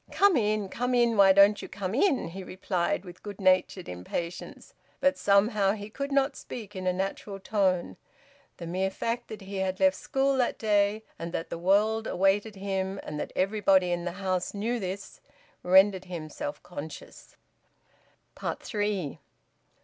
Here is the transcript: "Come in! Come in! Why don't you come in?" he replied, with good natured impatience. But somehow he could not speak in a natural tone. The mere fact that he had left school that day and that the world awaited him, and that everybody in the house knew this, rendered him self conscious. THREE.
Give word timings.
"Come 0.11 0.35
in! 0.35 0.67
Come 0.67 0.95
in! 0.95 1.15
Why 1.15 1.31
don't 1.31 1.61
you 1.61 1.67
come 1.67 1.93
in?" 1.93 2.29
he 2.29 2.43
replied, 2.43 3.05
with 3.05 3.21
good 3.21 3.39
natured 3.39 3.87
impatience. 3.87 4.73
But 4.99 5.15
somehow 5.15 5.73
he 5.73 5.91
could 5.91 6.11
not 6.11 6.35
speak 6.35 6.75
in 6.75 6.87
a 6.87 6.91
natural 6.91 7.39
tone. 7.39 7.97
The 8.57 8.65
mere 8.65 8.89
fact 8.89 9.27
that 9.27 9.41
he 9.41 9.57
had 9.57 9.79
left 9.79 9.95
school 9.95 10.35
that 10.37 10.57
day 10.57 11.03
and 11.19 11.31
that 11.33 11.51
the 11.51 11.59
world 11.59 12.07
awaited 12.07 12.55
him, 12.55 12.99
and 13.03 13.19
that 13.19 13.31
everybody 13.35 13.91
in 13.91 14.03
the 14.03 14.13
house 14.13 14.55
knew 14.55 14.79
this, 14.79 15.21
rendered 15.61 16.05
him 16.05 16.29
self 16.29 16.63
conscious. 16.63 17.35
THREE. 18.41 19.19